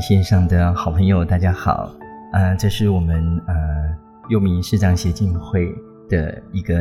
[0.00, 1.94] 线上的好朋友，大家好。
[2.32, 3.54] 呃，这是我们呃
[4.30, 5.68] 幼民视障协进会
[6.08, 6.74] 的一个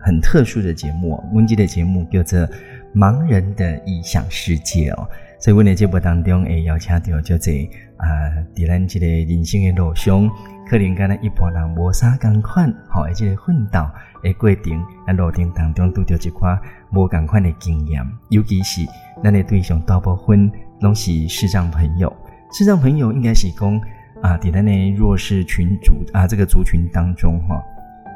[0.00, 2.38] 很特殊的节目，温基的节目叫做
[2.94, 5.08] 《盲人的异想世界》哦。
[5.40, 8.06] 所以，我的节目当中会邀请到就这啊，
[8.54, 10.30] 在咱这个人生的路上，
[10.68, 13.84] 可能跟咱一般人无啥共款，好，而且奋斗
[14.22, 16.56] 的过程，在路程当中拄到一块
[16.92, 18.82] 无共款的经验，尤其是
[19.24, 20.48] 咱的对象大部分
[20.80, 22.14] 拢是视障朋友。
[22.52, 23.80] 视障朋友应该是讲
[24.20, 27.62] 啊，在咱的弱势群组啊，这个族群当中哈，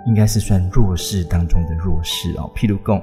[0.06, 2.50] 应该是算弱势当中的弱势哦。
[2.54, 3.00] 譬如讲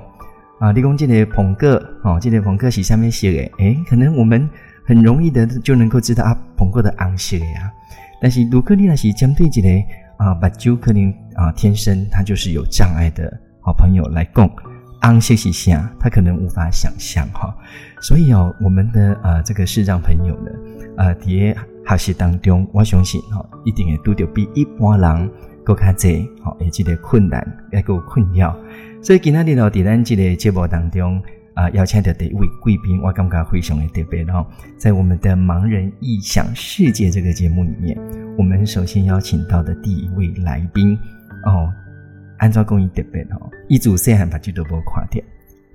[0.60, 4.48] 啊，你讲这个捧个哦，这个捧个是上面写的，诶，可能我们
[4.86, 7.72] 很容易的就能够知道啊，捧个的昂色呀。
[8.22, 9.70] 但是如果你那是针对这个
[10.18, 14.50] 啊，把就可能啊，天生他就是有障碍的好朋友来讲。
[15.02, 17.52] 昂谢谢下，他可能无法想象哈，
[18.02, 20.52] 所以哦，我们的呃这个视障朋友呢，
[20.98, 25.32] 呃，在学习当中，我相信哈，一定会拄到比一般人
[25.64, 28.56] 更加济，好，而且个困难，也够困扰。
[29.02, 31.20] 所以今天呢，在咱这个节目当中
[31.56, 34.46] 啊，邀请到第一位贵宾，我感觉非常的特别哦。
[34.78, 37.98] 在我们的盲人异想世界这个节目里面，
[38.38, 40.96] 我们首先邀请到的第一位来宾
[41.46, 41.74] 哦。
[42.42, 45.24] 安怎讲伊特别吼，一组细汉把剧都无看掉，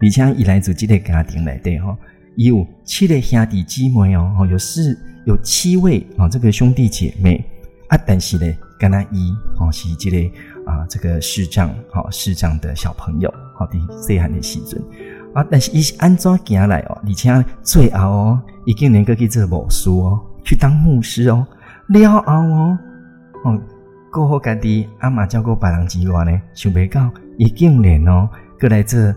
[0.01, 1.97] 而且伊来自这个家庭来的吼，
[2.35, 7.43] 有七个兄弟姊妹哦，有四有七位啊，这个兄弟姐妹。
[7.89, 10.17] 啊，但是呢，跟他一哦是这个
[10.69, 14.83] 啊，这个视障哦视障的小朋友，好的细汉的时阵。
[15.33, 21.47] 啊，但是伊是安怎行来哦，而且最后哦，已经能够去做牧师哦，去当牧师哦，
[21.87, 22.79] 了后哦，
[23.45, 23.63] 哦。
[24.17, 28.27] 过后，家己阿妈照顾别人之外呢，想袂到伊竟然哦，
[28.59, 29.11] 过来这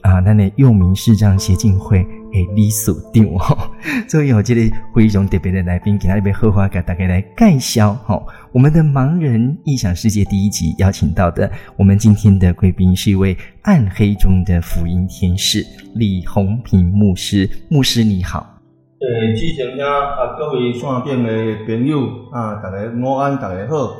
[0.00, 3.70] 啊，咱的幼民视障协进会的理事长哦，
[4.08, 8.20] 所以哦，这个非常特别的来宾，给他一杯荷花，给大家来介绍哈。
[8.50, 15.64] 我们的盲人异想世界第一集邀请到的，我们今天的贵宾是一位暗黑中的福音天使
[15.94, 18.61] 李红平牧师，牧师你好。
[19.02, 23.96] 诶，之前呀啊，各位线顶的朋友啊，大家午安，大家好。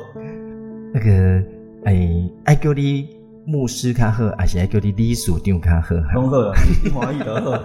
[0.93, 1.43] 那个，
[1.83, 3.09] 诶，爱叫你
[3.45, 5.95] 牧师较好，还是爱叫你理事长较好？
[6.15, 6.53] 拢好啦，
[6.95, 7.59] 欢喜都好。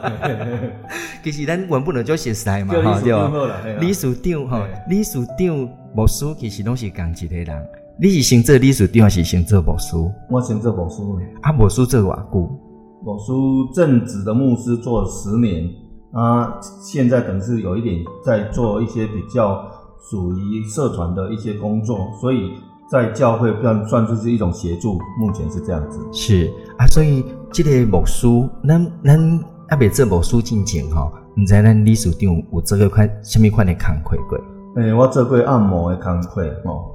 [1.22, 3.80] 其实咱原本就叫熟悉嘛， 吼，对吧？
[3.80, 7.66] 理事长吼，理事长牧师其实拢是同一个人。
[8.00, 9.94] 你是先做理事长还是先做牧师？
[10.28, 11.02] 我先做牧师。
[11.42, 12.60] 啊，牧师做偌久？
[13.04, 13.32] 牧师
[13.76, 15.68] 正职的牧师做了十年
[16.12, 19.64] 啊，现在等是有一点在做一些比较
[20.10, 22.52] 属于社团的一些工作，所以。
[22.90, 26.00] 在教会算算作是一种协助，目前是这样子。
[26.10, 28.26] 是啊，所以这个牧师，
[28.66, 34.38] 咱咱阿别做牧师进前吼，唔知咱理事长有做过款什么款的工课过？
[34.82, 36.94] 诶，我做过按摩的工课吼，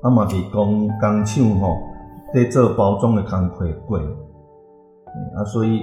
[0.00, 1.76] 啊嘛是工工厂吼，
[2.32, 3.98] 在做包装的工课过。
[3.98, 5.82] 啊，所以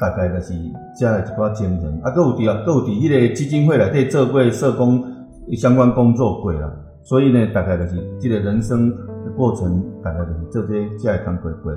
[0.00, 0.54] 大概就是
[0.98, 2.00] 加了一寡精神。
[2.02, 5.04] 啊，搁有伫啊，搁有伫迄个基金会内底做过社工
[5.56, 6.70] 相关工作过啦。
[7.02, 11.72] 所以呢，大概就是即个人生的过程，大概就是这些这样过过。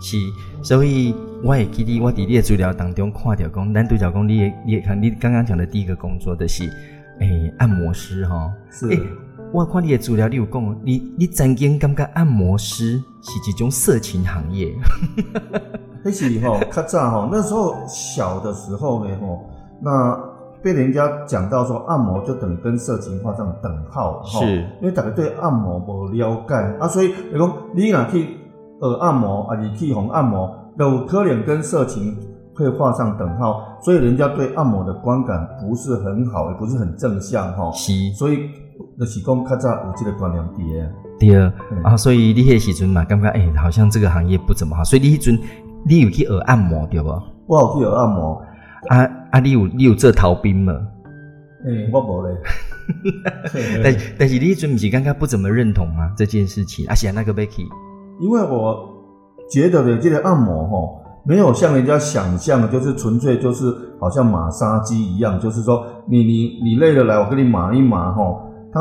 [0.00, 0.16] 是，
[0.62, 1.14] 所以
[1.44, 6.64] 我也记得我伫你的资料当中看到讲，咱对角讲，你也你也看你刚刚讲的第一个工作的是，
[7.20, 8.52] 诶，按摩师哈。
[8.70, 8.86] 是。
[9.52, 14.74] 我看你的资料，你有讲，你你曾经感觉按摩师是一种色情行业。
[16.04, 19.40] 那是吼，较早吼，那时候小的时候呢吼，
[19.80, 20.32] 那。
[20.62, 28.28] 被人家讲到说按摩就等于跟色情画上等号，是，因为大家对按摩无了解啊，所以你讲你若去
[28.80, 30.48] 呃按摩啊，你去红按摩，
[30.78, 32.16] 有可能跟色情
[32.54, 37.68] 会画上等号，所以人家对按摩的观感不是很好，也不是很正向哈。
[37.72, 38.48] 是，所以
[38.96, 40.88] 就是讲较早有这个观念伫
[41.18, 45.38] 第二啊，所以你迄时阵嘛，感觉诶，好像这个行业不怎么好，所以你迄阵
[45.86, 47.08] 你有去学按摩对不？
[47.46, 48.42] 我有去学按摩。
[48.88, 49.38] 啊啊！
[49.38, 50.72] 你有你有做逃兵吗？
[51.64, 52.36] 诶，我无咧。
[53.84, 56.10] 但但是你一阵不是刚刚不怎么认同吗？
[56.16, 57.68] 这件事情，啊，是那个 Becky，
[58.20, 58.88] 因为我
[59.48, 68.42] 觉得的这个按摩吼，没有像人家想象的，就是纯粹就是好像马杀鸡一样，就是说你你你累了来，我给你麻一麻吼。
[68.72, 68.80] 它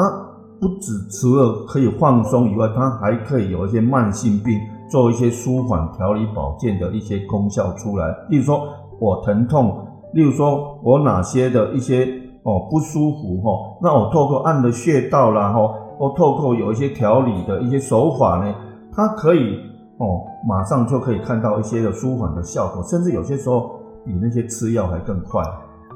[0.60, 4.60] 不止除了可以放松以外，它还可以有一些慢性病
[4.92, 8.14] 做一些舒缓、调理、保健的一些功效出来。
[8.30, 8.68] 例如说
[9.00, 9.88] 我疼痛。
[10.14, 12.06] 例如说，我哪些的一些
[12.44, 15.60] 哦不舒服哈，那我透过按的穴道啦哈，
[15.98, 18.54] 或透过有一些调理的一些手法呢，
[18.92, 19.56] 它可以
[20.00, 23.72] 哦马上就可以看到一些的舒缓的效果，甚至有些时候
[24.06, 25.42] 比那些吃药还更快。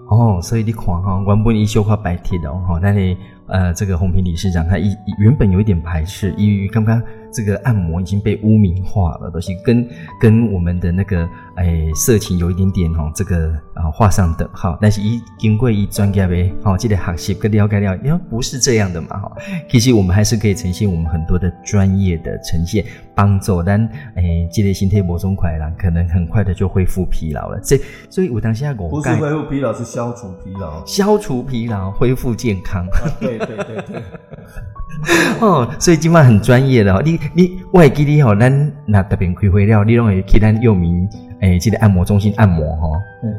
[0.10, 3.18] 哦，所以你看哈，原本一绣花白铁的哦，那你
[3.48, 7.02] 呃，这个红平理事长他一原本有一点排斥，因为刚刚。
[7.36, 9.86] 这个按摩已经被污名化了，都是跟
[10.22, 14.78] 跟我们的那个哎色情有一点点哦，这个啊画上等号。
[14.82, 19.32] 但是一经过一专业呗，好记得学习跟了解了，因为不是这样的嘛哈。
[19.70, 22.84] 其实我们还是可以呈现我们很多的专业的呈现，
[23.14, 27.60] 帮助但哎记得心态播松快啦，可能很快的就恢复疲劳了。
[27.64, 27.80] 这
[28.10, 32.86] 所以我当下我不是恢复疲劳，是消除疲劳，消除疲劳，恢复健康。
[33.20, 34.02] 对对对对。
[35.42, 41.08] 哦，所以今晚很专业的哦，你你外记你哦，咱那特别开会了，你拢会去咱佑民
[41.46, 42.88] 诶，记得按摩中心按摩哈，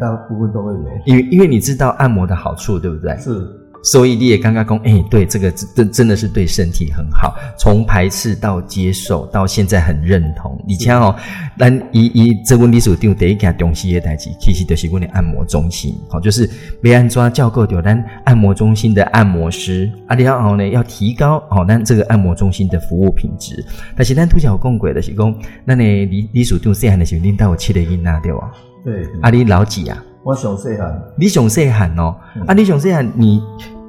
[0.00, 3.17] 大部分都会有，因为因为你知道按摩的好处，对不对？
[3.17, 3.31] 是。
[3.87, 7.37] 所以你也刚刚讲，哎，对，这个真真的是对身体很好。
[7.56, 10.61] 从排斥到接受，到现在很认同。
[10.67, 11.15] 你像哦，
[11.56, 16.50] 咱以以这问题所定第一件东西的代志，其实就是问你按摩中心，好，就是
[16.83, 23.65] 别安抓教过掉咱按摩中心的按摩师，啊，然后呢要提高哦，咱这个按摩中心的服务品质。
[23.94, 25.33] 但是咱土脚共轨的是讲，
[25.65, 28.50] 那你你你所定细汉的时候，领导我七个囡仔对哇？
[28.85, 30.03] 对，啊，你老几啊？
[30.25, 32.17] 我上细汉，你上细汉哦，
[32.49, 33.41] 啊，你上细汉你。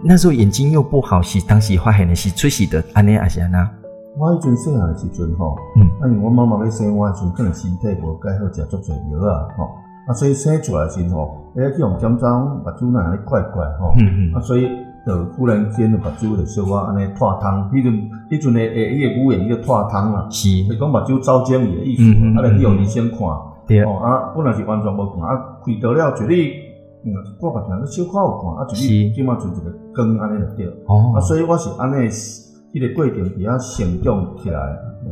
[0.04, 3.70] 那时候眼睛又不好，是当时发现的是出事的安尼阿是安那？
[4.18, 9.64] 我迄阵细汉的时阵吼，嗯，啊，因为我妈妈要生我时阵，可能身体无介好，食足侪药啊，吼，
[10.08, 14.70] 啊，所以生出来时吼，哎，去用检查，目睭那安尼怪怪吼，嗯嗯，啊，所以
[15.06, 17.94] 就忽然间的目睭就小我安尼脱汤，迄阵
[18.30, 22.04] 迄阵的诶，迄个语言叫脱汤啊，是，是讲目睭走精的意思，
[22.38, 23.20] 啊，来去用医生看，
[23.68, 26.68] 对，哦，啊，本来是完全无看，啊，开刀了就你。
[27.06, 34.60] 嗯，我目前个小可有看，啊，就你起码就一个光安尼就对，哦，啊，所以我是安尼，迄个过程比较成长起来，
[35.06, 35.12] 嗯，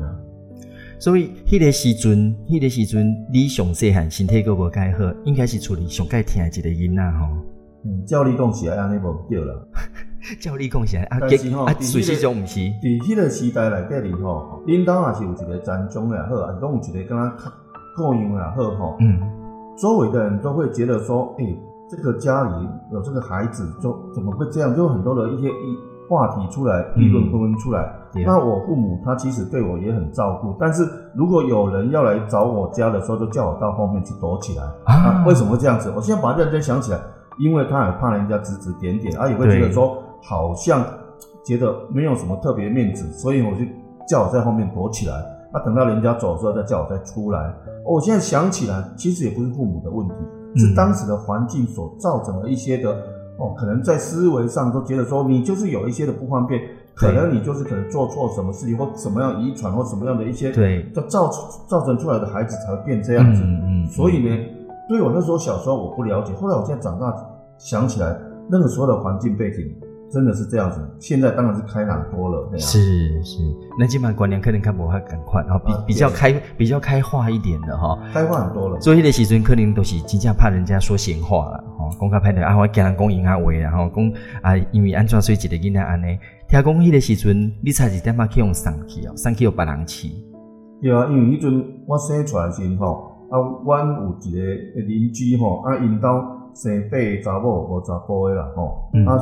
[0.99, 7.27] 所以迄个时阵，迄个时阵你上细汉身体个无介好，应该是处理上介疼一个囡仔吼。
[7.83, 9.53] 嗯，照你讲是安尼无对啦，
[10.39, 17.31] 照你讲起来啊，但是吼，啊，实际上毋是，伫迄个时代内底里吼，恁兜也是有一个专种也好，还是讲有一个敢若
[17.97, 19.19] 各样也好吼，嗯，
[19.81, 21.57] 周围的人都会觉得说，诶。
[21.89, 24.75] 这个家里有这个孩子，就怎么会这样？
[24.75, 25.77] 就很多的一些议
[26.09, 27.93] 话题出来，议论纷纷出来。
[28.25, 34.63] 那我父母他其实对我也很照顾，但是如果有人要来找我家的时候，就叫我到后面去躲起来。
[34.85, 35.91] 啊，为什么会这样子？
[35.95, 36.99] 我现在把认真想起来，
[37.37, 40.83] 因为他很怕人家指指点点，他也会觉得说好像
[41.43, 43.65] 觉得没有什么特别面子，所以我就
[44.07, 45.15] 叫我在后面躲起来。
[45.53, 47.53] 那等到人家走的时候，再叫我再出来。
[47.85, 50.15] 我现在想起来，其实也不是父母的问题。
[50.57, 52.91] 是当时的环境所造成的一些的
[53.37, 56.61] 哦，可能在思维上都觉得说你就是有一些的不方便，
[56.95, 61.29] 可能你就是可能做错什么事情或什么样遗传或什么样的一些，对，就造
[61.67, 63.41] 造成出来的孩子才会变这样子。
[63.43, 63.87] 嗯嗯。
[63.87, 64.37] 所以呢，
[64.87, 67.13] 对我那时候小时候我不了解，后来我现在长大
[67.57, 68.17] 想起来，
[68.49, 69.75] 那个时候的环境背景。
[70.11, 72.49] 真的是这样子，现在当然是开朗多了。
[72.57, 72.79] 是
[73.23, 73.39] 是，
[73.77, 78.79] 那基本上观念可能看不会赶快，然后比比较开比较开化一点的哈，开化很多了。
[78.79, 90.11] 所以的时阵可能都是真正怕人家说闲话了，哈，公开拍的啊，我惊人讲闲啊话，然后讲啊，因为安怎所以一个囡仔安尼，听讲迄个时阵，你才是点嘛去用送去哦，送去有别人饲。
[90.81, 96.07] 对啊，因为迄阵我生出来时吼，啊，阮有一个邻居吼，啊，因兜
[96.55, 99.19] 生八个查某无查甫的啦，吼，啊。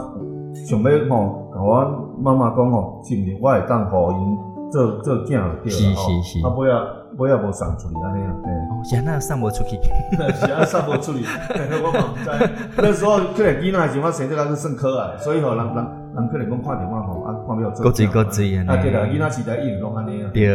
[0.53, 4.37] 想要吼，甲我妈妈讲吼，是毋是我会当互因
[4.71, 6.47] 做做囝就对了吼。
[6.47, 6.85] 啊，尾啊
[7.17, 8.31] 尾啊无送出去安尼啊。
[8.69, 9.79] 哦，现在送无出去。
[10.39, 11.25] 现在送无出去，
[11.81, 12.29] 我嘛毋知。
[12.77, 15.75] 那时候可能囡仔时我生这个是算可爱，所以吼人人
[16.15, 17.83] 人可能讲看电话吼，啊看没有做。
[17.83, 18.65] 各嘴各追啊。
[18.67, 20.29] 啊对啦，囡仔时代一直拢安尼啊。
[20.31, 20.53] 对。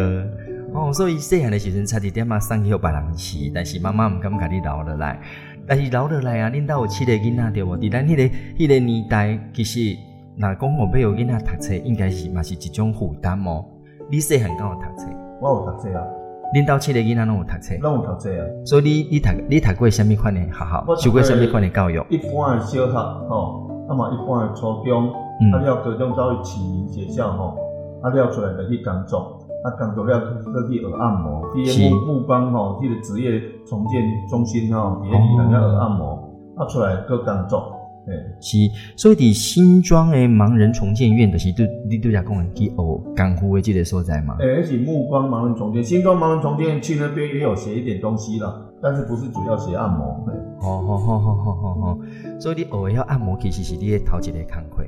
[0.74, 5.18] 哦，所以细汉的时阵差一点嘛送去互别人饲，但是妈妈毋敢甲你留落来。
[5.68, 7.76] 但是留落来啊，恁兜有七个囡仔对无？
[7.76, 8.22] 伫咱迄个
[8.56, 9.94] 迄个年代，其实
[10.36, 13.62] 若讲我要有囡仔读册，应该是嘛是一种负担哦。
[14.10, 15.06] 你细汉敢有读册？
[15.42, 16.02] 我有读册啊。
[16.54, 17.74] 恁兜七个囡仔拢有读册？
[17.82, 18.46] 拢有读册啊。
[18.64, 20.96] 所以你你读你读过虾米款的学校？
[20.96, 22.02] 受过虾米款的教育？
[22.08, 22.92] 一般的小学
[23.28, 25.12] 吼，啊嘛一般的初中，
[25.52, 27.58] 啊了高中走去启明学校吼，
[28.02, 29.37] 啊了出来就去工作。
[29.64, 36.16] 啊，工作了去去学按摩，去木木光吼，去个职业重建中心吼，也去人家学按摩，
[36.56, 37.72] 啊出来搁工作，
[38.06, 38.56] 诶，是，
[38.96, 44.36] 所以伫新庄诶盲人重建院，就是对你对家讲去学功夫诶这个所在嘛。
[44.38, 50.24] 诶，是目光盲人重建，新庄盲人重建去那边也有学一点东西啦，但是不是主要学按摩。
[50.60, 51.98] 好好好好好好好，
[52.38, 54.84] 所以你学要按摩，其实是你头一个工课。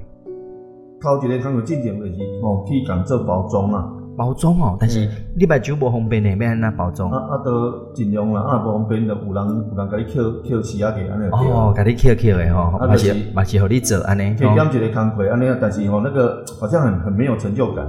[1.00, 2.12] 头一个工课进前就是
[2.42, 3.96] 哦，去工做包装啊。
[4.16, 7.10] 包装哦，但是你把酒无方便的，要安那包装？
[7.10, 11.26] 啊啊，都尽量啦，啊不方便的，有人有人甲你扣扣时啊给安尼。
[11.30, 14.34] 哦，甲你扣扣的吼，嘛是嘛是互你做安尼。
[14.34, 17.86] 可以减一个工课安尼，但是吼那个好像很很没有成就感。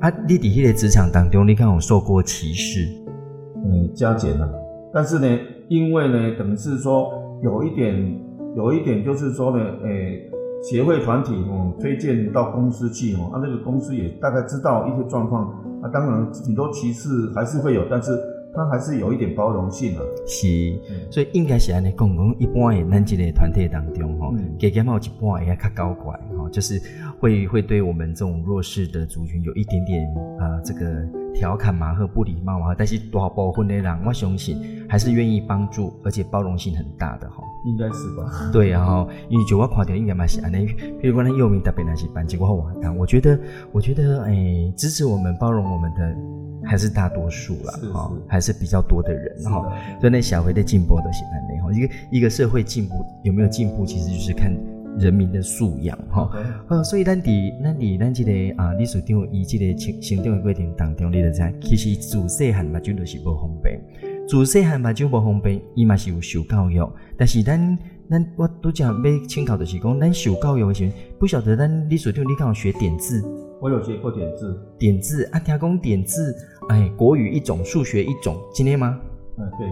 [0.00, 2.88] 啊，你伫迄个职场当中，你敢有受过歧视？
[3.64, 4.48] 嗯，加减啊。
[4.92, 5.38] 但是呢，
[5.68, 7.08] 因为呢，等于是说
[7.42, 7.94] 有一点，
[8.56, 10.28] 有一点就是说呢，诶。
[10.62, 15.48] 协会团体哦，推荐到公司去哦，啊，那个公司也大概知道一些状况，
[15.82, 18.16] 啊，当然很多歧视还是会有，但是
[18.54, 20.00] 他还是有一点包容性的。
[20.26, 20.46] 是，
[21.10, 26.80] 所以应该是安尼讲讲，一般的咱这个团体当中吼，加减有一半会较高怪吼，就是
[27.18, 30.06] 会会对我们这种弱势的族群有一点点
[30.38, 31.21] 啊这个。
[31.34, 37.36] 调侃嘛和不礼貌嘛，但是大部分的人我相信还是愿意帮助，而且包容性很大的哈。
[37.64, 38.50] 应该是吧？
[38.52, 40.66] 对啊，因为就我看到应该蛮是安尼。
[41.00, 43.38] 比如讲，那右民特别那些班结果我看，我觉得，
[43.70, 44.34] 我觉得，哎，
[44.76, 46.16] 支持我们、包容我们的
[46.64, 49.62] 还是大多数了哈，还是比较多的人哈。
[50.00, 51.72] 所以那小回的进步都是安尼哈。
[51.72, 54.52] 一个一个社会进步有没有进步，其实就是看。
[54.98, 56.30] 人民的素养，哈，
[56.68, 63.80] 呃，所以咱伫咱伫咱这个啊，历史长以这个行行政的规定当中，你就知，其实自细汉目睭就是无方便，
[64.28, 67.78] 自细汉目睭无方便，伊嘛是有受教育，但是咱
[68.10, 73.22] 咱我都讲要请教的是讲，咱受教育的时候，不晓得咱历史长你刚好学点字，
[73.60, 76.34] 我有学过点字，点字啊，听讲点字，
[76.68, 79.00] 哎，国语一种，数学一种，今天吗？
[79.38, 79.66] 嗯，对，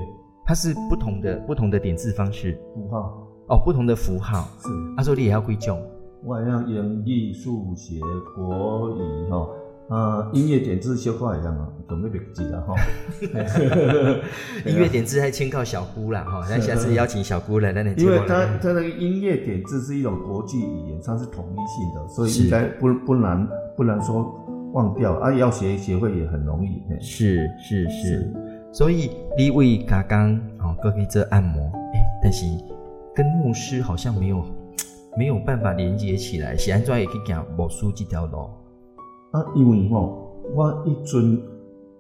[0.47, 3.30] 它是不同的不同的点字方式，符号。
[3.51, 5.83] 哦，不同的符号是，阿说你也要归种。
[6.23, 7.99] 我像英语、数学、
[8.37, 9.49] 国语哈，
[9.89, 12.75] 啊，音乐点字修块一样啊，准备笔记了哈。
[14.65, 24.33] 音乐点字还请靠小姑啦哈，那下次邀请小姑来，那你因为它它那个音乐点字是一种国际语言，它是统一性的，所以应该不不难不难说
[24.75, 26.81] 忘掉啊，要学学会也很容易。
[27.01, 28.33] 是是是，
[28.73, 31.69] 所以你为刚刚哦，过去做按摩，
[32.23, 32.47] 但是。
[33.15, 34.43] 跟牧师好像没有
[35.19, 38.37] 没有办法连接起来，写安怎也可以讲牧师这条路
[39.33, 41.37] 啊，因为吼，我一尊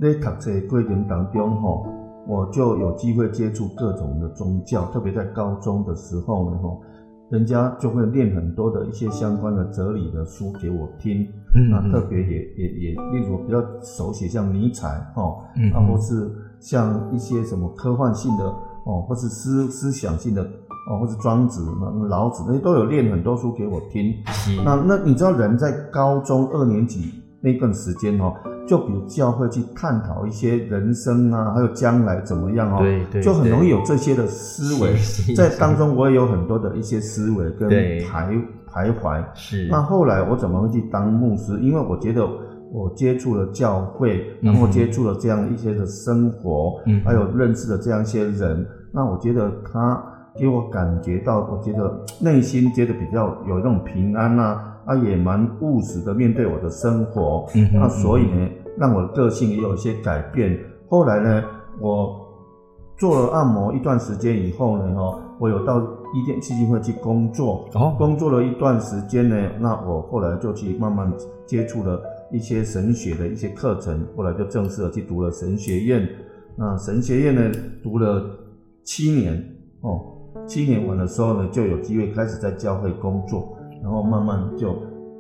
[0.01, 1.87] 在读册过程当中吼，
[2.29, 6.81] 我就有机会接触各种的宗教，特别在高中的时候呢吼，
[7.31, 11.27] 人家就会念很多的一些相关的哲理的书给我听，
[11.75, 15.43] 啊，特别也也也，例如比较熟悉像尼采吼，
[15.75, 18.45] 啊，或是像一些什么科幻性的
[18.87, 20.49] 哦，或是思思想性的。
[20.89, 21.65] 哦，或者庄子、
[22.09, 24.15] 老子那些都有练很多书给我听。
[24.65, 28.35] 那那你知道人在高中二年级那段时间哦，
[28.67, 34.95] 就比如教会去探讨一些人生啊，还有将来怎么样哦，对对，就很容易有这些的思维
[35.35, 35.95] 在当中。
[35.95, 39.25] 我也有很多的一些思维跟徘徘徊。
[39.35, 39.69] 是。
[39.71, 41.59] 那后来我怎么会去当牧师？
[41.61, 42.27] 因为我觉得
[42.73, 50.03] 我接触了教会，然后接触了这样一些的生活，还有认识了这样一些人，那我觉得他。
[50.41, 60.59] 给我感觉到，我觉得 内心觉得比较有那种平安呐，啊，也蛮务实的面对我的生活嗯，那所以呢，让我的个性也有一些改变。
[60.89, 61.45] 后来呢，
[61.79, 62.27] 我
[62.97, 65.79] 做了按摩一段时间以后呢，哦，我有到
[66.15, 71.13] 一店基金会去工作，哦工作了一段时间呢，那我后来就去慢慢
[71.47, 72.01] 接触了
[72.33, 76.09] 一些神学的一些课程，后来就正式的去读了神学院。
[76.57, 78.25] 那神学院呢，读了
[78.85, 79.35] 七年，
[79.83, 80.10] 哦。
[80.47, 84.71] 七年完的时候呢，就有机会开始在教会工作，然后慢慢就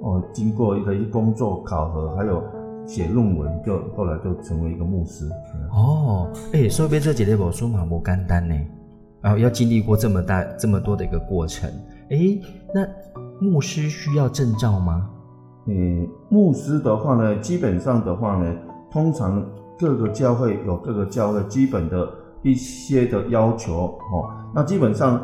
[0.00, 2.42] 哦，经过一个一工作考核，还有
[2.86, 5.28] 写论文，就后来就成为一个牧师。
[5.72, 8.54] 哦，哎，所以变这几类宝书嘛，不简单呢，
[9.20, 11.70] 然后要经历过这么大这么多的一个过程。
[12.10, 12.18] 哎，
[12.74, 12.86] 那
[13.40, 15.10] 牧师需要证照吗？
[15.66, 18.56] 嗯，牧师的话呢，基本上的话呢，
[18.90, 19.44] 通常
[19.78, 22.08] 各个教会有各个教会基本的。
[22.42, 25.20] 一些的要求哦，那基本上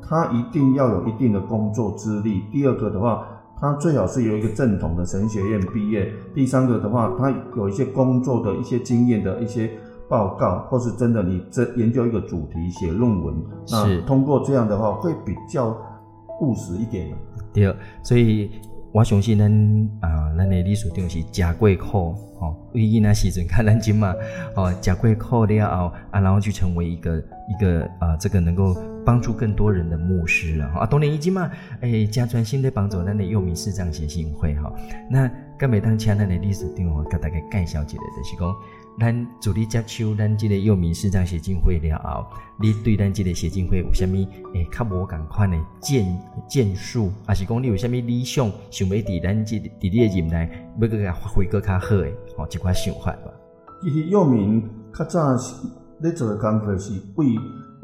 [0.00, 2.42] 他一定要有一定的工作资历。
[2.52, 3.26] 第二个的话，
[3.60, 6.12] 他最好是有一个正统的神学院毕业。
[6.34, 9.70] 第三个的话，他有一些工作的一些经验的一些
[10.08, 13.34] 报告，或是真的你这研究一个主题写论文，
[13.66, 15.76] 是通过这样的话会比较
[16.40, 17.16] 务实一点的。
[17.52, 18.50] 第二，所以。
[18.96, 19.52] 我相信咱
[20.00, 24.14] 啊，咱的历史长是食过苦，吼，伊那时阵看咱即嘛，
[24.54, 28.74] 吼，食过苦了后，啊，然后就成为一个一个啊，这个能够
[29.04, 31.50] 帮助更多人的牧师了，啊，当然伊即嘛，
[31.82, 34.72] 诶，家传心的帮助咱的幼民市张协信会哈。
[35.10, 38.54] 那刚每当请咱的历史长哦，给大家介绍一下，就是讲，
[38.98, 42.24] 咱助力接手咱这个幼民视障协进会了后，
[42.58, 44.14] 你对咱这个协进会有啥物
[44.54, 50.50] 诶较无共款诶建建树，还是讲你有啥物理想，想要伫咱这伫你诶任内
[50.80, 53.30] 要个发挥搁较好诶，吼即款想法吧。
[53.82, 55.54] 其实幼民较早是
[56.00, 57.26] 咧做诶工作是为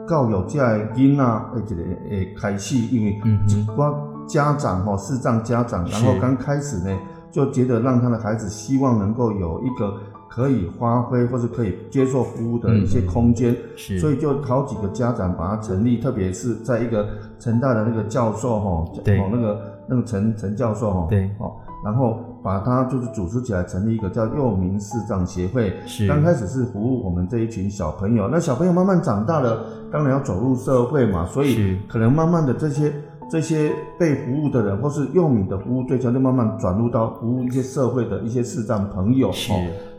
[0.09, 3.95] 教育遮诶囡仔诶一个诶开始，因为一寡
[4.27, 6.99] 家长吼视障家长，然后刚开始呢
[7.31, 10.01] 就觉得让他的孩子希望能够有一个。
[10.35, 17.07] 可以发挥或是可以接受服务的一些空间，是，所以就好几个家长把它成立，特别是在一个
[17.39, 21.53] 成大的那个教授哈，哦那个那个陈陈教授哈，对，哦，
[21.85, 32.91] 然后把它就是组织起来成立一个叫幼民视障协会，是，刚开始是服务我们这一群小朋友，那小朋友慢慢长大了，当然要走入社会嘛，所以可能慢慢的这些。
[33.33, 39.33] 这些被服务的人，或是用你的服务对象，就慢慢转入到服务一些社会的一些视障朋友。
[39.33, 39.51] 是，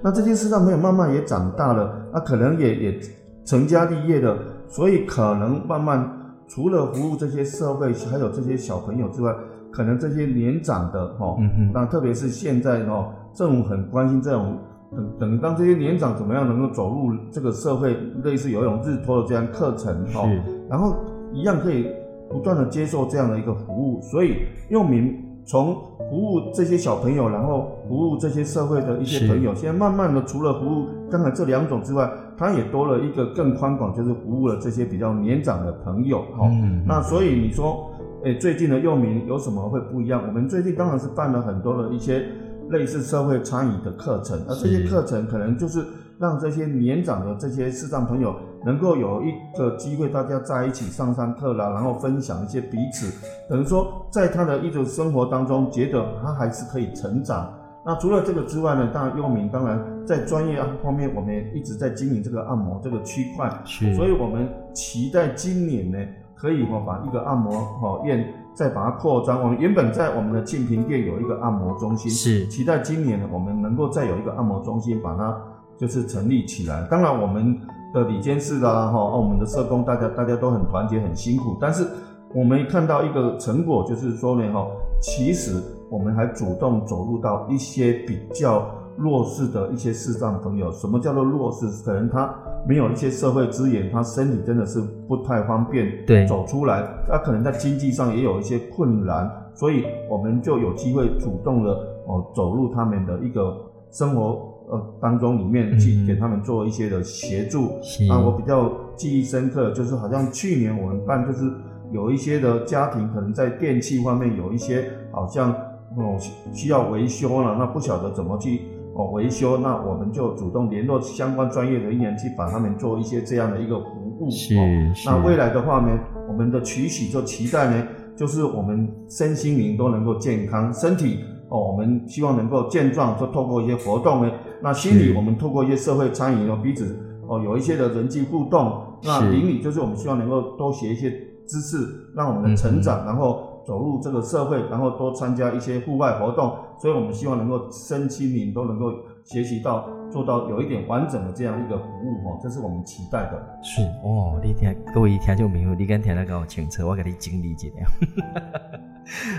[0.04, 3.00] 那这些视障朋友慢慢也长大了，那可能也也
[3.44, 4.38] 成家立业的，
[4.68, 6.08] 所以可能慢慢
[6.48, 9.34] 除了服务这些社会，还有这些小朋友之外，
[9.72, 11.36] 可能这些年长的哈，
[11.74, 14.60] 那特别是现在哈，政府很关心这种
[14.92, 20.30] 等等，当这些年长怎么样能够走入这个社会，类似有一种日托的这样课程哈，
[20.70, 20.98] 然后
[21.34, 21.88] 一样可以。
[22.34, 24.38] 不断的接受这样的一个服务，所以
[24.70, 25.76] 幼民从
[26.10, 36.24] 服务这些小朋友，然后服务这些社会的一些朋友，现在慢慢的除了服务刚才这两种之外，他也多了一个更宽广，就是服务了这些比较年长的朋友。
[36.38, 36.50] 哈，
[36.88, 37.92] 那所以你说，
[38.26, 40.24] 哎，最近的幼民有什么会不一样？
[40.26, 42.26] 我们最近当然是办了很多的一些
[42.70, 45.86] 类似社会参与的课程，而这些课程可能就是
[46.18, 48.34] 让这些年长的这些视障朋友。
[48.66, 53.12] 能够有一个机会，大家在一起上上课啦，然后分享一些彼此，
[53.50, 57.54] 等于说在他的一种生活当中，觉得他还是可以成长。
[57.86, 63.94] 那除了这个之外呢，当然优明当然在专业方面，我们也一直在经营这个按摩这个区块，是。
[63.96, 65.98] 所以我们期待今年呢，
[66.34, 67.52] 可以哈把一个按摩
[67.82, 69.42] 哈院再把它扩张。
[69.42, 72.48] 我们原本在我们的庆平店有一个按摩中心，是。
[72.48, 75.38] 期待今年，我们能够再有一个按摩中心，把它
[75.78, 76.88] 就是成立起来。
[76.90, 77.60] 当然我们。
[77.94, 81.56] 的里监事啦，哈，我们的社工，大家大家都很团结，很辛苦。
[81.62, 81.86] 但是
[82.34, 84.66] 我们看到一个成果，就是说呢，哈，
[85.00, 88.66] 其实我们还主动走入到一些比较
[88.98, 90.72] 弱势的一些视障朋友。
[90.72, 91.68] 什么叫做弱势？
[91.86, 92.34] 可能他
[92.68, 96.84] 没有一些社会资源，他身体真的是不太方便，对，走出来。
[97.08, 101.70] 他可能在经济上也有一些困难，所以我们就有机会主动的
[102.08, 103.56] 哦，走入他们的一个
[103.92, 104.52] 生活。
[104.70, 107.68] 呃，当中里面去给他们做一些的协助
[108.10, 111.52] 啊，我比较记忆深刻，就是好像去年我们办，就是
[111.92, 116.18] 有一些的家庭可能在电器方面有一些好像哦
[116.54, 118.62] 需要维修了，那不晓得怎么去
[118.96, 124.30] 哦维修，那我们就主动联络相关专业人员去把他们做一些这样的一个服务。
[124.32, 124.56] 是
[124.96, 125.10] 是。
[125.10, 125.90] 那未来的话呢，
[126.30, 131.20] 我们的取喜就期待呢，就是我们身心灵都能够健康，身体。
[131.50, 134.32] 哦，我们希望能够健壮，就透过一些活动呢。
[134.64, 136.98] 那心理，我们透过一些社会参与，哦，彼此
[137.28, 138.82] 哦有一些的人际互动。
[139.04, 141.12] 那邻里就是我们希望能够多学一些
[141.46, 146.56] 知识，让我们的成长，然后走入这个社会，然后多参加一些户外活动。
[146.80, 148.92] 所以我们希望能够身心灵都能够
[149.26, 153.60] 学习到，做到有一点完整的这样一个服务哦，这是我们期待的。
[153.62, 157.68] 是哦，你听各位一听就明白，你敢听得够清楚，我给你整理一下。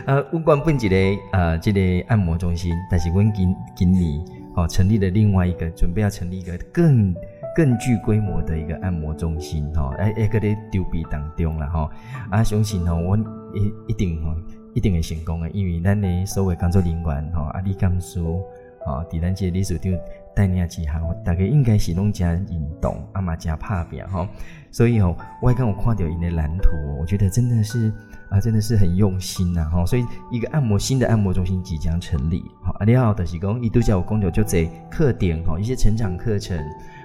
[0.07, 0.97] 呃， 不管本一个
[1.33, 4.23] 呃，这个按摩中心，但是阮今今年
[4.57, 7.15] 哦，成立了另外一个，准备要成立一个更
[7.57, 11.91] 更具规模的一个按摩中心哈，哎哎，个咧筹备当中了哈，
[12.31, 14.37] 啊，相信哦，我一一定哦，
[14.73, 18.43] 一定会成功的，因为咱的所有工作人员哈，啊，李干叔
[18.87, 19.93] 哦，伫咱这理事长
[20.35, 24.29] 带领之下，大家应该是拢加运动，啊嘛加拍片哈，
[24.71, 27.93] 所以哦，我刚我看到因的蓝图，我觉得真的是。
[28.31, 29.87] 啊，真的是很用心呐，哈！
[29.87, 32.43] 所以一个按摩新的按摩中心即将成立，
[32.75, 36.59] 好，阿里奥的是讲，伊都叫我公牛就在课点，哈，一些成长课程，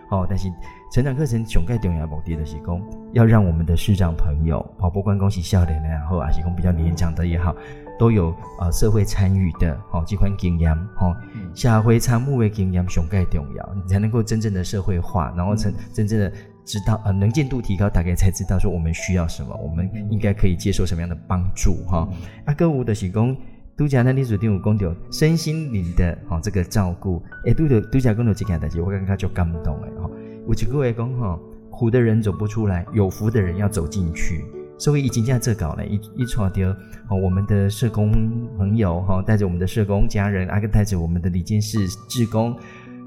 [0.10, 0.49] 哦，但是
[0.91, 2.82] 成长课程上盖重要目的的是讲，
[3.13, 7.55] 要让我们的市长朋友，跑不关恭喜笑脸的，然后阿是讲比较年长的也好，
[7.99, 11.15] 都有啊社会参与的，哦，这款经验，哈，
[11.53, 16.32] 社会参与的经验上盖重要，你才能够真正的社会化，然后成真正的。
[16.65, 22.08] 知道呃能见度提高，大概才知道说我们需要什么，我们应该可以接受什么样的帮助哈。
[22.45, 23.36] 啊，歌舞的是讲，
[23.79, 30.09] 都讲那历史定有讲到身心灵的哈这个照顾，诶，都的都讲讲到这件代志，我感觉就感动诶哈。
[30.45, 31.39] 有一句话讲哈，
[31.69, 34.43] 苦的人走不出来，有福的人要走进去。
[34.77, 36.69] 所以已经这样这搞了，一一传掉
[37.07, 38.11] 哦，我们的社工
[38.57, 42.53] 朋友哈，带着我们的社工家人，啊，跟带着我们的李监事志工。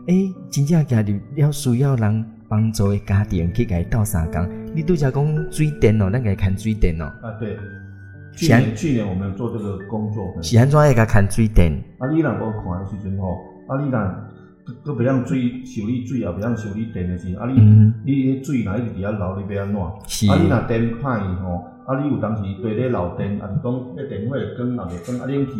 [0.07, 7.05] 诶，真正家里要需要人帮助的家庭去给倒三工，你拄则讲水电哦，咱给看水电哦。
[7.23, 7.59] 啊，对。
[8.35, 11.73] 去年去年我们做这个工作，是安怎会甲看水电？
[11.99, 13.99] 啊，你若无看的时阵吼，啊，你若
[14.85, 17.61] 佫袂晓水修理水，也袂晓修理电的时，啊，你
[18.05, 19.81] 你迄水若一直伫遐流，你要安怎？
[20.31, 25.53] 啊，你若电歹吼，啊，你有当时对咧漏电，啊是讲迄电话会关，也袂关，啊，冷气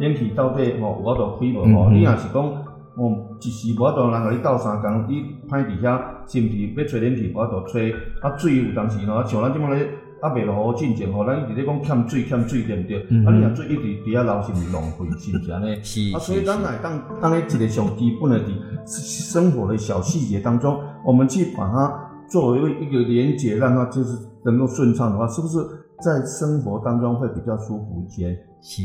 [0.00, 1.90] 冷气到底吼有法度开无吼？
[1.90, 9.88] 你若是讲哦，一时无法度人甲你斗三工，你歹伫遐，甚至要吹冷气无法度吹，啊，水有当时吼，像咱即满咧。
[10.20, 12.98] 啊，未落好进前吼，咱一直咧讲欠水欠水，对毋对？
[13.24, 15.06] 啊，你若水一直伫遐流，是毋是浪费？
[15.18, 15.78] 是毋是安尼？
[15.82, 16.16] 是。
[16.16, 18.52] 啊，所以咱来当当咧一个上基本的伫
[18.86, 25.58] 生活的小细节当中，我们去把它作为一个连接，让它就是能够顺畅的话，是不是
[26.00, 28.36] 在生活当中会比较舒服一些？
[28.60, 28.82] 是。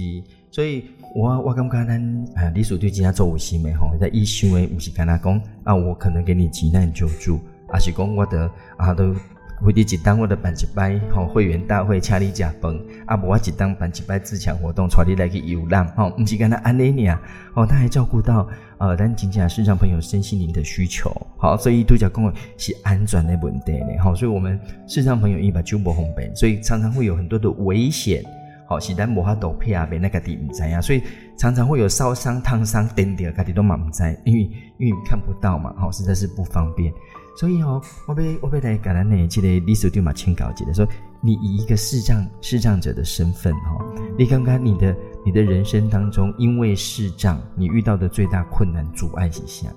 [0.51, 9.15] 所以我我感觉咱啊，李叔对今天做有心的吼，在伊想的毋是干那讲啊，我可能给你急难救助，而是讲我的啊都。
[9.63, 17.17] 会伫一当我的办一摆吼会员大会，请你食饭，啊无我一当办一摆自强活动，带你来去游览，吼，毋是干那安尼尔，
[17.55, 18.47] 哦，他还照顾到
[18.77, 28.21] 呃咱真正市场朋友身心灵的需求，好，所以拄则讲是安全的问题呢，好，所以我们市场朋友伊把酒无方便，所以常常会有很多的危险，
[28.67, 31.01] 好，是咱无法度配啊，别那个地毋知啊，所以
[31.37, 36.91] 常常会有烧伤、烫伤、电掉，家己都嘛毋知，因为因为看不到嘛，好，实在是不方便。
[37.35, 40.87] 所以哦，我被我被来橄榄呢，记得李叔对马清稿记得说，
[41.19, 43.83] 你以一个视障视障者的身份哈，
[44.17, 49.67] 你刚刚你的你的人生当中，因为视障，你遇到的最大困难阻碍是啥？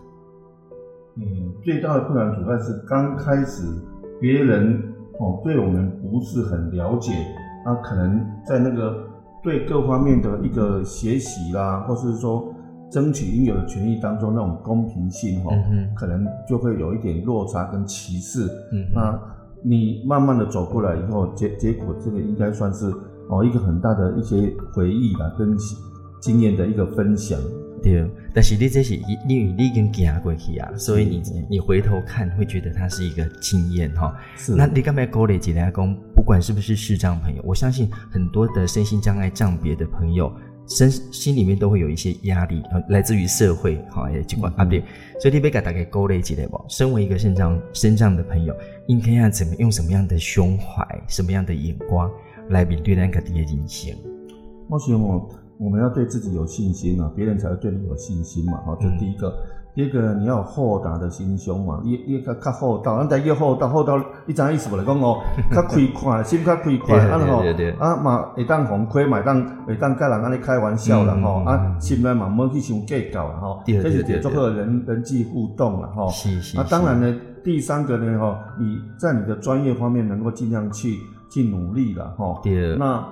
[1.17, 1.25] 嗯，
[1.65, 3.63] 最大的困难阻碍是刚开始
[4.21, 4.83] 别人
[5.19, 7.13] 哦对我们不是很了解，
[7.65, 9.09] 那可能在那个
[9.43, 12.53] 对各方面的一个学习啦，或是说。
[12.91, 15.51] 争取应有的权益当中那种公平性哈，
[15.95, 18.47] 可能就会有一点落差跟歧视。
[18.73, 19.19] 嗯那
[19.63, 22.93] 你慢慢的走过来以后，结结果这个应该算是
[23.29, 25.57] 哦一个很大的一些回忆吧，跟
[26.21, 27.39] 经验的一个分享。
[27.83, 34.15] 对，但是你这是因为你已经行过去啊，所以你你回头看会觉得它是一个经验哈。
[34.37, 34.55] 是。
[34.55, 40.33] 那你刚才鼓励几下讲，不管是不是视障朋友，我相信很多的身心障碍障别的朋友。
[40.69, 44.83] 身心里面都会有一些压力，来自于社会，哈也尽管啊对，
[45.21, 46.61] 所以你别给大概勾勒起来不？
[46.69, 48.55] 身为一个肾脏肾脏的朋友，
[48.89, 52.11] 应该要怎么用什么样的胸怀、什么样的眼光
[52.49, 53.95] 来面对那个第一人生？
[54.69, 58.61] 我想哦我们要对自己有信心啊，别人才会对你有信心嘛。
[58.65, 59.33] 好，这第一个。
[59.33, 64.77] 第二个，你要有豁达的心胸嘛，越越较较厚道，咱台越厚道，厚道，你知影意思无？
[64.79, 65.21] 来讲哦，
[65.53, 67.43] 较开阔，心较开阔，啊吼，
[67.79, 76.09] 啊嘛会当红亏，嘛当会当甲人安尼开玩笑啦吼，啊心内嘛莫去想计较啦吼，这是做个人人际互动啦吼。
[76.09, 76.59] 是是。
[76.59, 80.97] 啊当然呢，第三个呢吼，你在你的专业方面能够尽量去
[81.31, 82.41] 去努力了吼。
[82.43, 82.75] 对。
[82.77, 83.07] 那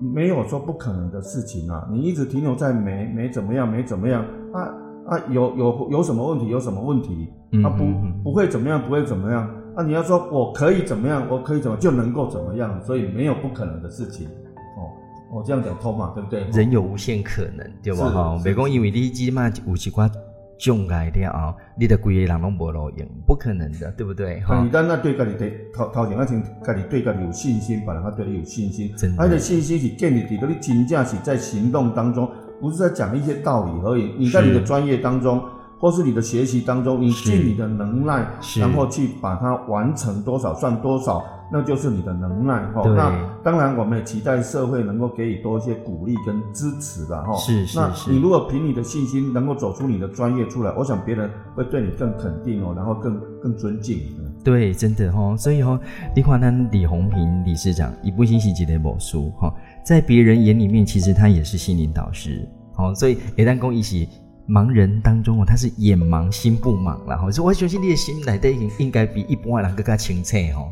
[0.00, 4.68] 没有说不可能的事情啊，你一直停留在没没怎么样，没怎么样啊。
[5.08, 6.48] 啊，有有有什么问题？
[6.48, 7.28] 有什么问题？
[7.64, 7.84] 啊，不
[8.24, 9.48] 不会怎么样，不会怎么样。
[9.76, 14.26] 啊，你要说我可以怎么样，我可以怎么就能够怎么样，所以没有不可能的事情。
[14.26, 14.90] 哦，
[15.32, 16.44] 我这样讲通嘛，对不对？
[16.52, 18.10] 人有无限可能，对吧？
[18.10, 20.10] 哈，美工因为你起码有几块
[20.58, 24.40] 障碍了啊，你的规个人拢无路用，不可能的，对不对？
[24.40, 28.92] 哈，你当那对家己对头头前，啊先家己对家己有信心，别人啊对你有信心。
[28.96, 32.28] 真的，而且信心是建立在你真正是在行动当中。
[32.60, 35.42] 不是在讲一些道理而已，你在你的专业当中，
[35.78, 38.26] 或是你的学习当中，你尽你的能耐，
[38.58, 42.82] 然后去把它完成多少算多少，那就是你的能耐哈。
[42.84, 43.12] 那
[43.44, 47.34] 当然，我们也期待社会能够给予多一些鼓励跟支持的哈。
[47.36, 47.78] 是是是。
[47.78, 54.00] 那你如果凭你的信心能够走出你的专业出来，我想别人会对你更肯定哦，然后更更尊敬。
[54.42, 55.36] 对，真的哈。
[55.36, 55.78] 所以哈，
[56.14, 59.52] 你看咱李红平理事长一部新喜集的某书哈。
[59.86, 62.44] 在别人眼里面，其实他也是心灵导师，
[62.74, 64.08] 好，所以一旦公一起
[64.48, 70.66] 盲人当中哦，他是眼盲心不盲了，哈，所以我相信你的心来的应应该比一般人更加清澈，哈，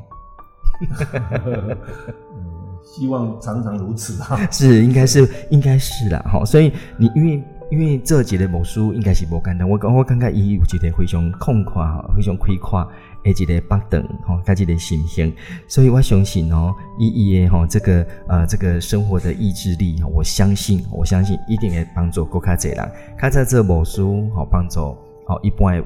[2.85, 7.41] 希望常常如此啊， 是，应该是，应该是啦，好，所以你因为。
[7.71, 12.87] 因为这几个魔术应该是无简单，我我感觉伊有一个非常空旷、非常开阔
[13.25, 15.33] 诶一个北等吼，加一个心胸，
[15.67, 25.85] 所以我相信哦，伊伊诶吼这个呃这个生活的意志力，我相信，我相信一定会帮助国较济人，较早做无书吼帮助吼一般诶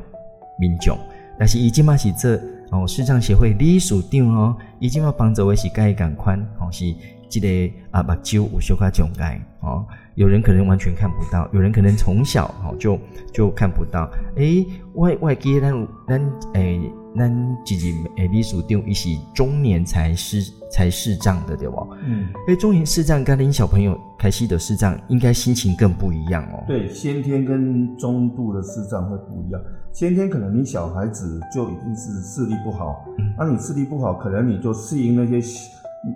[0.59, 0.99] 民众，
[1.39, 6.85] 但是伊即嘛是这哦视障协会理事长哦，伊即嘛帮助诶是介共款，吼是
[7.29, 9.41] 即个啊目睭有小可障碍。
[9.61, 12.99] 哦，有人可能完全看不到，有人可能从小哦就
[13.33, 14.09] 就看不到。
[14.37, 14.65] 诶，
[14.95, 16.81] 外外给咱咱诶
[17.17, 21.89] 咱自己诶历史定一是中年才视才视障的对不？
[22.07, 26.63] 嗯，诶，中年视障跟您小朋友开西的视障，应该心情更不一样哦。
[26.69, 29.61] 对，先天跟中度的视障会不一样。
[29.93, 35.41] 先天可能你小孩子就已经是视力不好，嗯那、你视力不好，可能你就适应那些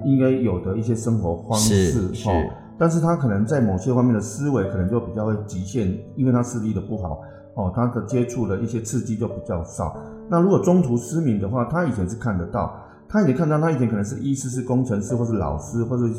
[0.04, 2.32] 应该有的一些生活方式是是哦。
[2.78, 7.20] 但是他可能在某些方面的思维可能就比较会局限，因为他视力的不好
[7.54, 9.96] 哦，他的接触的一些刺激就比较少。
[10.28, 12.74] 那如果中途失明的话，他以前是看得到，
[13.08, 16.10] 他以前看到，他以前可能是医师、是工程师，或是老师，或是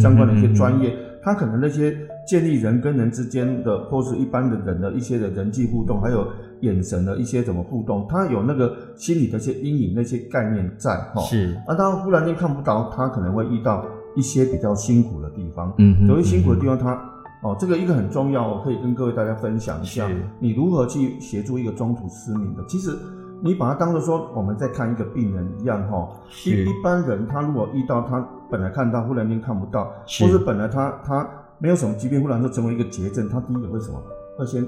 [0.00, 6.26] 相关的一些专业，他可能那些建立人跟人之间的，或是一般的人的一些的人际互动，还有
[6.62, 11.20] 眼神的一些怎么互动，他有那个心理的一些阴影、那些概念在哈。
[11.20, 13.84] 是，啊，他忽然间看不到，他可能会遇到
[14.16, 15.72] 一些比较辛苦的地方。
[15.78, 16.94] 嗯哼有些辛苦的地方他，
[17.42, 22.64] 哦，这个一个很重要，我可以跟各位大家分享一下是，你如何去协助一个中途失明的。
[22.66, 22.96] 其实
[23.42, 26.08] 你把它当做说我们在看一个病人一样哈。
[26.46, 34.00] 一是一般人他如果遇到他本来看到，忽然间看不到，是或是本来他他没有什么疾病，忽然就成为一个结症，他第一个会什么？
[34.38, 34.64] 会先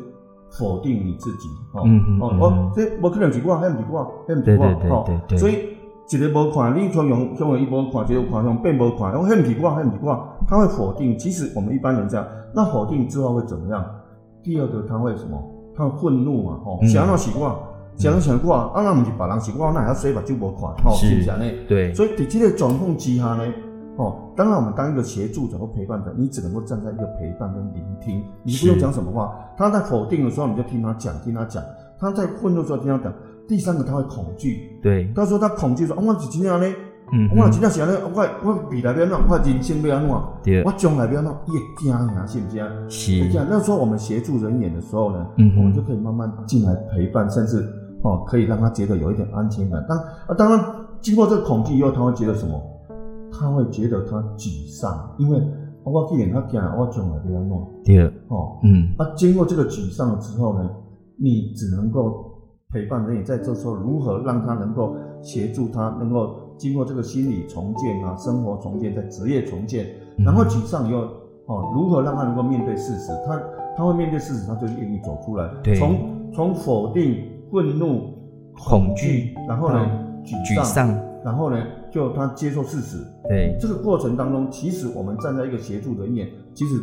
[0.59, 5.59] 否定你自己，哦、嗯嗯嗯哦哦，这无可能是我，迄毋是我，迄毋是我，哦所以
[6.09, 11.19] 一个无看，你从用从伊无看，一个有看，用变无看，用迄毋是我，迄毋是我，他会否定。
[11.19, 13.85] 其实我们一般人这样，那否定之后会怎么样？
[14.43, 15.43] 第二个他会什么？
[15.77, 17.59] 他会愤怒嘛，吼、嗯想到是我，
[17.97, 21.53] 想到是我，啊，那毋是别人是我，那还要洗目睭无看，吼、是是不是安尼？
[21.67, 23.45] 对，所以在这个状况之下呢，
[23.96, 29.33] 哦，当然我们当一个协助者或陪伴者，你只能够站在一个陪伴跟聆听，你不用讲什么话。
[29.57, 31.62] 他在否定的时候，你就听他讲，听他讲；
[31.98, 33.12] 他在愤怒的时候，听他讲。
[33.46, 34.78] 第三个，他会恐惧。
[34.83, 36.66] 对，他说他恐惧说，哦我是真正呢，
[37.12, 40.64] 嗯我真正是安尼，我我未来要安怎，我人生要安怎，对。
[40.64, 42.68] 我将来要安怎，伊会惊呀，是不是啊？
[42.88, 43.28] 是。
[43.30, 47.64] 这样，那时候我们协助人员的时候呢，嗯我们就可以慢慢进来陪伴，甚至
[48.02, 49.85] 哦，可以让他觉得有一点安全感。
[49.87, 50.64] 当啊，当然
[51.02, 52.59] 经过这个恐惧以后，他会觉得什么？
[53.38, 57.59] 他会觉得他沮丧，因为、哦我既然他讲，我将来要安怎？
[57.85, 60.70] 对，哦，嗯，啊，经过这个沮丧之后呢，
[61.18, 62.25] 你只能够
[62.70, 71.01] 陪伴人也，在这时候如何让他能够协助他，能够经过这个心理重建啊，生活重建，在职业重建，嗯然后沮丧以后，
[71.47, 73.12] 哦，如何让他能够面对事实？
[73.27, 73.38] 他
[73.77, 75.51] 他会面对事实，他就愿意走出来。
[75.62, 78.09] 对从从否定、愤怒、
[78.57, 79.87] 恐惧，然后呢，
[80.25, 80.88] 沮沮，丧，
[81.23, 81.59] 然后呢，
[81.92, 83.05] 就他接受事实。
[83.29, 86.77] 对，这个过程当中，其实我们站在一个协助人员，其实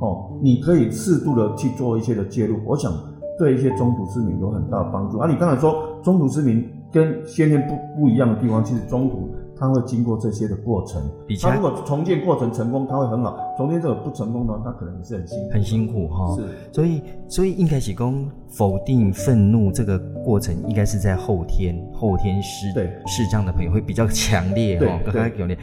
[0.00, 2.92] 哦，你可以适度的去做一些的介入，我想
[3.38, 5.16] 对一些中途市民有很大的帮助。
[5.18, 11.02] 啊，你刚才说中途市民跟先天不不一样的地方，其实中途他会经过这些的过程。
[11.26, 11.36] 比。
[11.36, 15.50] 较他如果重建过程成功，他会很好；重建这个不成功呢，他可能也是很辛苦。
[15.52, 16.48] 很辛苦哈、是。
[16.72, 22.90] 所以，所以应该是讲否定、愤怒这个过程，应该是在后天，后天视对。
[23.06, 25.58] 视障的朋友会比较强烈对哈，刚对刚有点，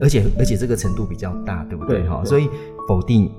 [0.00, 2.06] 而且而且这个程度比较大，对不对？
[2.08, 2.22] 哈？
[2.24, 2.48] 所以
[2.86, 3.30] 否定、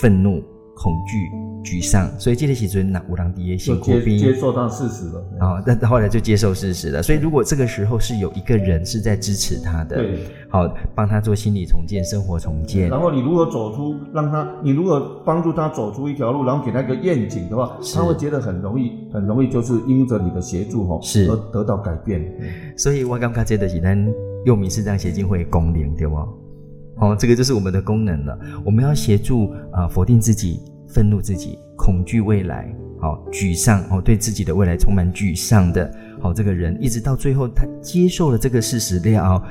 [0.00, 0.42] 愤怒、
[0.82, 1.30] 恐惧、
[1.62, 5.22] 沮丧，所以这个时阵那有人伫的就接辛苦边接受到事实了。
[5.38, 7.02] 啊，那后来就接受事实了。
[7.02, 22.24] 所以如果这个时候是有一个人是在支持他的，对，好帮他做心理重建、生活重建，然后你如果走出，让他，你如果帮助他走出一条路，然后给他一个愿景的话，他会觉得很容易，很容易就是因着你的协助吼，是而得到改变。
[22.74, 24.10] 所以我感觉这的是咱
[24.46, 26.16] 幼民视障协进会的功能，对不？
[26.96, 28.38] 哦，这个就是我们的功能了。
[28.62, 30.60] 我们要协助啊、否定自己、
[30.92, 39.42] 愤怒自己、恐惧未来，好、沮丧哦，对自己的未来充满沮丧的，好、这个人一直到最后他接受了这个事实了，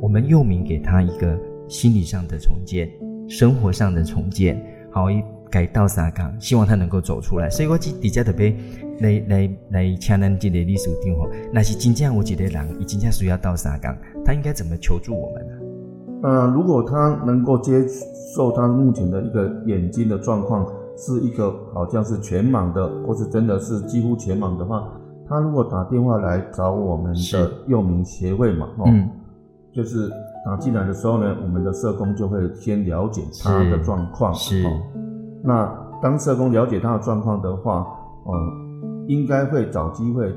[0.00, 2.90] 我们幼民给他一个心理上的重建、
[3.28, 5.22] 生活上的重建，好一。
[5.50, 7.48] 改道沙岗，希望他能够走出来。
[7.48, 8.54] 所以我底下特别
[9.00, 15.52] 来来来，请咱这个历史长吼，那是真正有一个人，伊真正需要到沙岗，他应该怎么求助我们呢？
[16.24, 17.82] 呃，如果他能够接
[18.36, 24.88] 受他目前的一个眼睛的状况是一个好像是全盲的，或是真的是几乎全盲的话，
[25.28, 29.08] 他如果打电话来找我们的幼民协会嘛，哦，嗯，
[29.72, 30.10] 就是
[30.44, 34.70] 打进来的时候呢，我们的社工就会先了解他的状况，是哦
[35.44, 37.86] 那当社工了解他的状况的话，
[38.24, 38.34] 哦、
[39.06, 40.34] 应该会找机会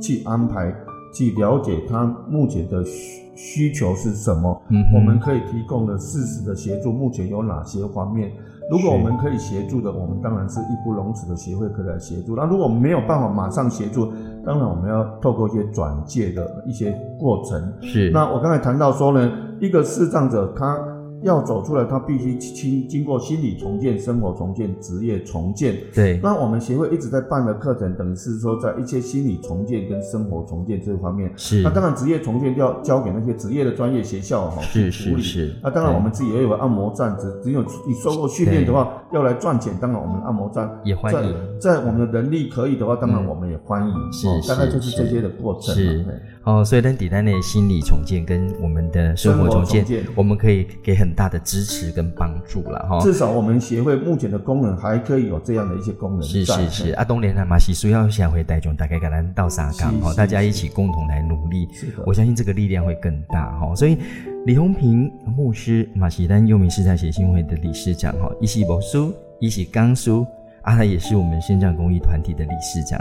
[0.00, 0.72] 去安排，
[1.12, 4.62] 去了解他目前的需需求是什么。
[4.68, 8.30] 嗯我们可以提供的适时的协助，目前有哪些方面？
[8.70, 12.34] 如果我们可以协助的，我们当然是义不容辞的协会可以来协助。
[12.34, 14.12] 那如果没有办法马上协助，
[14.44, 17.72] 当然我们要透过一些转介的一些过程。
[17.82, 20.78] 是那我刚才谈到说呢，一个视障者他
[21.24, 25.74] 要走出来，他必须经经过心理重建、生活重建、职业重建。
[25.92, 31.32] 对，那我们协会一直在办的课程，等于是说在一些心理重建跟生活重建这方面。
[31.36, 31.62] 是。
[31.62, 35.22] 那当然，职业重建要交给那些职业的专业学校哈去处理。
[35.62, 41.34] 那当然，我们自己也有按摩站，只只有你受过训练的话，要来赚钱，当然我们按摩站也欢迎。
[41.58, 43.94] 在我们的能力可以的话，当然我们也欢迎。
[44.12, 45.74] 是，大概就是这些的过程。
[45.74, 46.04] 是。
[46.44, 53.00] 哦，所以在底单的心理重建跟我们的生活重建，我们可以给很大的支持跟帮助了哈。
[53.00, 56.22] 至少我们协会目前的功能还可以有这样的一些功能。
[56.22, 61.68] 是是是，阿东连啊马西苏要下回带众大概给咱到沙港哈，大家一起共同来努力，
[62.04, 63.74] 我相信这个力量会更大哈。
[63.74, 63.96] 所以
[64.44, 70.26] 李洪平牧师马西丹幼民世代协进会的理事长哈，一起博书，一起刚书，
[70.62, 73.00] 啊他也是我们新疆公益团体的理事长。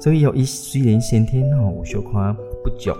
[0.00, 2.90] 所以有一虽然先天吼我小夸不足，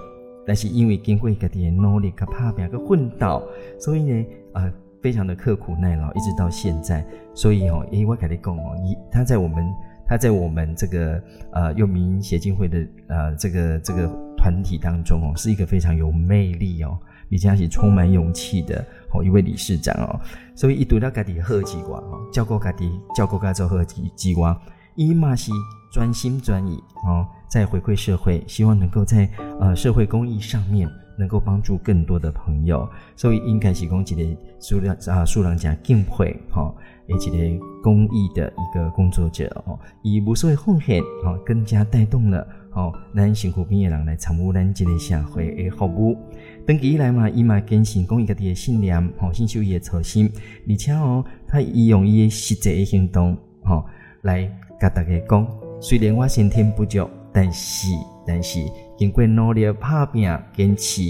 [0.46, 3.42] 但是因为经过家己的努力、甲拍拼、个奋斗，
[3.78, 7.04] 所以呢，呃，非常的刻苦耐劳，一直到现在。
[7.34, 9.64] 所以哦，诶，我跟你讲哦，一他在我们
[10.06, 16.98] 他在我们这个呃幼民协进会的呃这个这个团体当中哦，是一个非常有魅力哦，
[17.32, 20.20] 而且是充满勇气的哦一位理事长哦。
[20.54, 24.54] 所以一读到家己好机关哦，照顾家己，照顾家做好机机关。
[24.94, 25.50] 伊嘛是
[25.90, 36.74] 专心专意哦，在回馈社会，希望能够在呃社会公益上面能够帮助更多的朋友，所以应该是讲一个数量啊数量加敬佩哈，
[37.06, 46.18] 一个公益的一个工作者哦，以无所谓奉献哦，更加带动了哦咱辛苦边的人来参与咱这个社会的服务。
[46.66, 50.28] 登记以来嘛，伊嘛坚信公益家己的信念，哦，信守伊的初心，
[50.68, 53.86] 而且哦，他伊用伊的实际的行动哦
[54.22, 54.50] 来。
[54.80, 55.46] 甲大家讲，
[55.80, 57.88] 虽然我先天不足，但是
[58.24, 58.60] 但是
[58.96, 60.22] 经过努力拍拼
[60.56, 61.02] 坚持，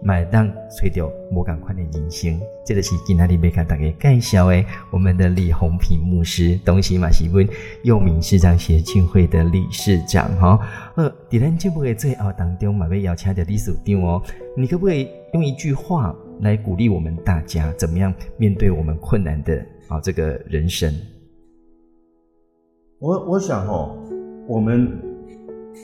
[0.00, 2.40] 买当找到无共款的人生。
[2.64, 7.44] 这个是今仔日要甲大家介绍的，我们的李洪平牧师，东西嘛是阮
[7.82, 10.60] 幼民市长协进会的理事长哈。
[10.96, 14.22] 呃，在咱节目的最后当中，嘛要邀请的理事长哦，
[14.56, 19.56] 你可不可以用一句话来鼓励我们大家，怎么样面对我们困难的
[19.88, 20.94] 啊这个人生？
[23.00, 23.98] 我我想哦，
[24.46, 24.96] 我们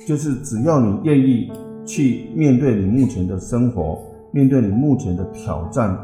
[0.07, 1.51] 就是只要你愿意
[1.85, 3.99] 去面对你目前的生活，
[4.31, 5.97] 面对你目前的挑战，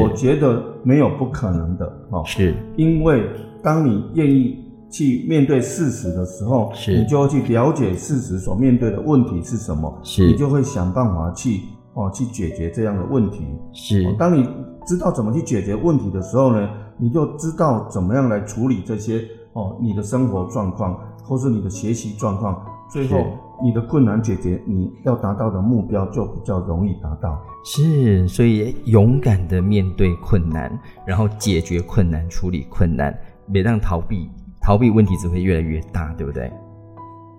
[0.00, 2.22] 我觉得没有不可能的哦。
[2.24, 3.28] 是，因为
[3.62, 11.60] 当你愿意去面对事实的时候，是，你就会去了解事实所面对的问题是什么，是，你就会想办法去
[11.94, 13.44] 哦去解决这样的问题。
[13.72, 14.48] 是，当你
[14.86, 16.68] 知道怎么去解决问题的时候呢，
[16.98, 19.22] 你就知道怎么样来处理这些。
[19.56, 23.26] 哦，你的生活状况，或是你的学习状况，最后
[23.62, 27.40] 你的困难解决，你要达到的目标就比较容易达到。
[27.64, 30.70] 是，所以勇敢的面对困难，
[31.06, 33.16] 然后解决困难，处理困难，
[33.52, 34.28] 别让逃避，
[34.60, 36.50] 逃避问题只会越来越大，对不对？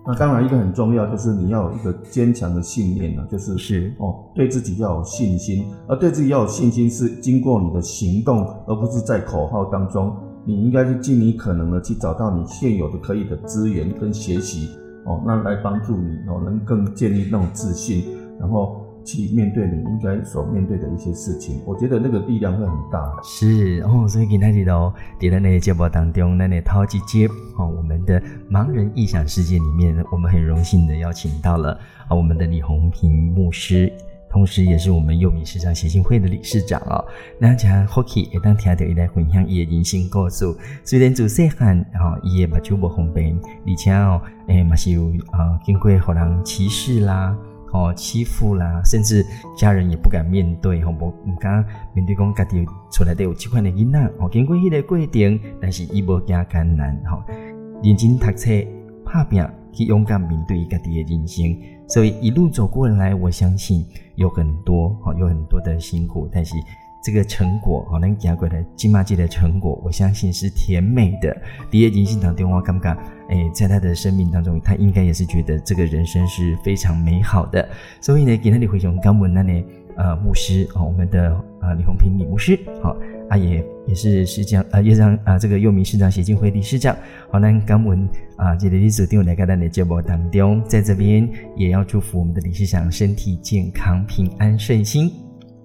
[0.06, 10.14] 那当然，一个很重要就是你要有一个坚强的信念呢，就是是哦，对自己要有信心，而对自己要有信心是经过你的行动，而不是在口号当中。
[10.44, 14.70] 你应该是尽你可能的去找到你现有的可以的资源跟学习
[15.08, 18.04] 哦，那来帮助你哦，能更建立那种自信，
[18.38, 21.62] 然后去面对你应该所面对的一些事情。
[21.64, 23.10] 我觉得那个力量会很大。
[23.24, 31.72] 是哦，所以今天里头，在那个节目当中，那那涛姐姐哦，我们的盲人异想世界里面，我们很荣幸的邀请到了
[32.06, 33.90] 啊，我们的李红平牧师。
[34.30, 37.04] 同时，也是我们幼民市长协进会的理事长哦。
[37.38, 40.44] 那像 Hockey 也当听到伊来分享伊的人生故事。
[40.84, 43.34] 虽然做细汉哦，伊也目睭无方便，
[43.66, 47.36] 而且哦，诶，嘛是有啊，经过互人歧视啦，
[47.72, 49.24] 哦，欺负啦，甚至
[49.56, 51.64] 家人也不敢面对，吼，无唔敢
[51.94, 57.22] 面对讲家己出来都有这款的囡仔，哦，经过迄个过程，但是伊无惊艰难，吼，
[57.82, 58.50] 认真读册，
[59.04, 61.56] 拍拼，去勇敢面对家己的人生。
[61.86, 63.82] 所以一路走过来，我相信
[64.18, 66.54] 有很多哈，有很多的辛苦，但是
[67.00, 71.34] 这个成果哈，能讲过来金马季的成果，我相信是甜美的。
[71.70, 72.96] 第二金信堂电话尴尬，
[73.28, 77.66] 哎，在他的生命当中，他应该也是觉得这个人生是非常美好的。
[78.00, 79.64] 所以呢，给那里回熊刚文那里
[79.96, 82.96] 呃牧师啊，我们的呃李红平李牧师好。
[83.28, 86.96] 啊，也也是师长，啊，也让啊，这个又名市长协进会理事长，
[87.30, 95.10] 好，那感恩啊，这个理事长来到咱的节目当中，在这边也要祝福我们的理事长身体健康、平安顺心。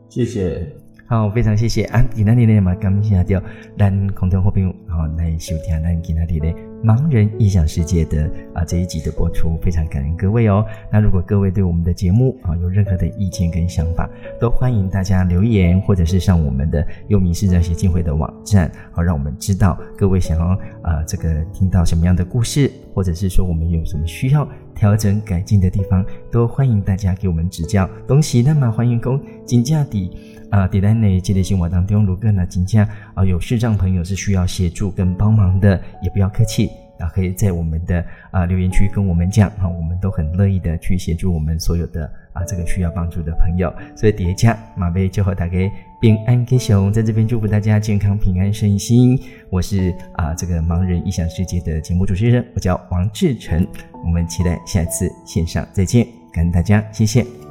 [0.09, 0.67] 谢谢，
[1.07, 1.83] 好，非常谢谢。
[1.85, 3.41] 啊，今天呢嘛，感谢掉
[3.77, 10.65] 咱空中好朋友，好来收听咱今天的盲人异想世界的啊这一集的播出，非常感恩各位哦。
[10.91, 20.45] 那如果各位对我们的节目啊有任何的意见跟想法，都欢迎大家留言，或者是上我们的优民视障协进会的网站，好让我们知道各位想要
[20.81, 24.45] 啊这个听到什么样的故事，或者是说我们有什么需要
[24.75, 27.89] 调整改进的地方，都欢迎大家给我们指教。
[28.07, 30.11] 东西那么欢迎公金价底。
[30.49, 36.69] 啊，在咱的这类生活当中，如果呢，金价啊有视障朋友是需要协助跟帮忙的，也不要客气
[36.99, 43.73] 啊，可以在我们的啊留言区跟我们讲啊，我们都很乐意的去协助我们所有的啊这个需要帮助的朋友。
[43.95, 45.57] 所以叠加马贝就和大家
[46.01, 49.19] 平安吉祥，在这边祝福大家健康平安顺心。
[49.49, 53.65] 我是啊这个盲人异想世界的节目主持人，我叫王志成。
[54.03, 57.42] 我们期待下次线上再见，感恩大家，谢谢。